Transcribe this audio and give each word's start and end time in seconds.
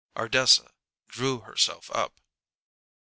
Ardessa 0.15 0.71
drew 1.07 1.41
herself 1.41 1.91
up. 1.91 2.19